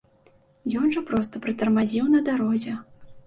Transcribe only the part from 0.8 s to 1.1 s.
жа